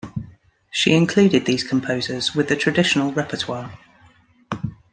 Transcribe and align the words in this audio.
She 0.71 0.95
included 0.95 1.45
these 1.45 1.63
composers 1.63 2.33
with 2.33 2.47
the 2.49 2.55
traditional 2.55 3.13
repertoire. 3.13 3.77